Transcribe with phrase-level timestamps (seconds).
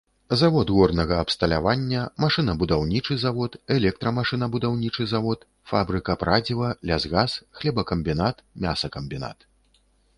[0.39, 9.51] Завод горнага абсталявання, машынабудаўнічы завод, электрамашынабудаўнічы завод, фабрыка прадзіва, лясгас, хлебакамбінат, мясакамбінат.